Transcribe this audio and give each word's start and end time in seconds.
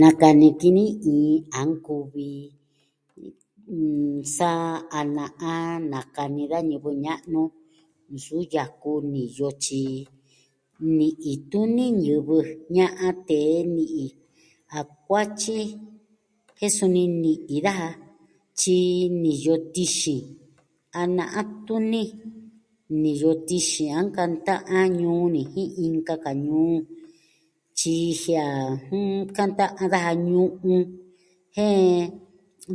Nakani 0.00 0.48
ki 0.60 0.68
ni 0.76 0.84
iin 1.14 1.36
a 1.58 1.60
nkuvi, 1.70 2.30
sa 4.36 4.50
a 4.98 5.00
na'a 5.16 5.54
nakani 5.92 6.42
da 6.50 6.58
ñivɨ 6.68 6.90
ña'nu, 7.04 7.42
nsu 8.14 8.36
yaku 8.54 8.90
niyo 9.12 9.48
tyi 9.64 9.82
ni'i 10.98 11.32
tuni 11.50 11.84
ñivɨ 12.02 12.36
ña'an 12.76 13.14
tee 13.28 13.54
ni'i, 13.76 14.06
a 14.78 14.80
kuatyi, 15.06 15.58
jen 16.58 16.70
suni 16.76 17.02
ni'i 17.22 17.56
daja. 17.66 17.88
Tyi 18.60 18.78
niyo 19.22 19.54
tixin, 19.74 20.22
a 20.98 21.02
na'an 21.16 21.46
tuni 21.66 22.02
niyo 23.02 23.30
tixin 23.48 23.90
a 23.98 24.00
nkanta'an 24.06 24.86
ñuu 25.02 25.24
ni 25.34 25.42
jin 25.52 25.70
inka 25.86 26.14
ka 26.24 26.32
ñuu. 26.44 26.76
Tyi 27.78 27.96
jie'e 28.20 28.40
a 28.48 28.52
kanta'an 29.36 29.88
daja 29.92 30.12
ñu'un. 30.28 30.82
Jen 31.56 32.04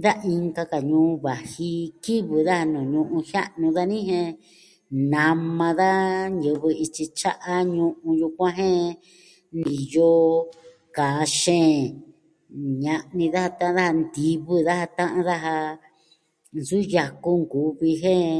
da 0.03 0.11
inka 0.31 0.63
ka 0.71 0.79
ñuu 0.89 1.11
vaji 1.23 1.71
kivɨ 2.03 2.37
daja 2.47 2.65
nuu 2.73 2.85
ñu'un 2.91 3.23
jia'nu 3.29 3.67
dani 3.77 3.97
jen 4.09 4.29
nama 5.11 5.67
da 5.79 5.89
ñivɨ 6.41 6.67
ityi 6.83 7.03
tya'a 7.17 7.53
ñu'un 7.75 8.17
yukuan 8.21 8.53
jen 8.59 8.89
niyo 9.61 10.11
kaa 10.95 11.21
xeen, 11.39 11.77
ña'ni 12.83 13.25
daja 13.33 13.49
ta'an 13.59 13.73
daja, 13.77 13.97
ntivɨ 14.01 14.53
daja 14.69 14.85
ta'an 14.97 15.23
daja, 15.29 15.55
Nsu 16.57 16.77
yaku 16.93 17.31
nkuvi 17.41 17.89
jen 18.03 18.33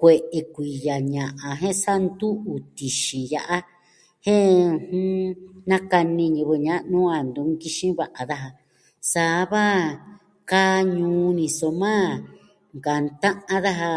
kue'e 0.00 0.38
kuitya 0.54 0.94
jen 1.12 1.74
sa 1.82 1.92
ntu'u 2.00 2.54
tixin 2.76 3.24
ya'a, 3.32 3.56
jen 4.24 4.52
nakani 5.70 6.24
ñivɨ 6.36 6.54
ña'nu 6.66 6.98
a 7.16 7.18
ntuvi 7.26 7.50
nkixin 7.52 7.92
va'a 7.98 8.22
daja. 8.30 8.50
Saa 9.10 9.40
va 9.52 9.64
kaa 10.50 10.76
ñuu 10.96 11.28
ni, 11.38 11.46
soma 11.58 11.96
kanta'an 12.84 13.60
daja 13.66 13.92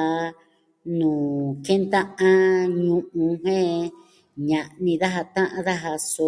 nuu 0.99 1.27
kenta'an 1.65 2.67
ñu'un 2.85 3.31
jen, 3.43 3.73
ña'ni 4.49 4.91
daja 5.01 5.21
ta'an 5.35 5.61
daja, 5.67 5.93
so 6.13 6.27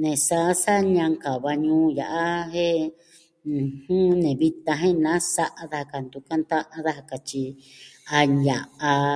ne 0.00 0.12
saa 0.26 0.50
sa 0.62 0.74
ñankava 0.94 1.50
ñuu 1.64 1.84
ya'a, 1.98 2.26
jen 2.54 2.80
ne 4.22 4.30
vitan 4.40 4.76
jen 4.82 4.96
nasa'a 5.04 5.62
daja 5.70 5.90
ka 5.90 5.98
ntu 6.04 6.18
kanta'an 6.28 6.82
daja 6.86 7.02
ka 7.10 7.16
tyi 7.28 7.44
a 8.16 8.18
ña'an, 8.42 9.06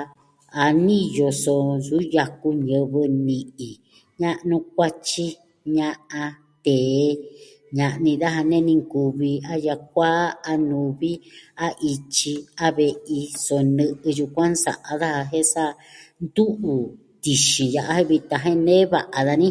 a 0.62 0.64
niyo 0.84 1.28
so 1.42 1.54
nsu 1.76 1.96
yaku 2.14 2.48
ñivɨ 2.66 3.00
ni'i. 3.26 3.68
Ña'nu, 4.22 4.56
kuatyi, 4.74 5.26
ña'an, 5.74 6.30
tee, 6.64 7.06
ña'ni 7.76 8.12
daja 8.22 8.40
nee 8.50 8.62
ni 8.68 8.74
nkuvi 8.82 9.30
a 9.50 9.54
yakuaa 9.66 10.26
a 10.50 10.52
nuvi, 10.68 11.12
a 11.64 11.66
ityi, 11.90 12.32
a 12.64 12.66
ve'i, 12.76 13.18
so 13.44 13.56
nɨ'ɨ 13.76 14.08
yukuan 14.18 14.52
nsa'a 14.54 14.92
daja 15.02 15.22
jen 15.30 15.46
sa 15.52 15.64
ntu'u 16.22 16.74
tixin 17.22 17.68
ya'a 17.74 17.94
jen 17.98 18.06
vitan 18.10 18.40
jen 18.44 18.58
nee 18.66 18.84
va'a 18.92 19.18
dani. 19.26 19.48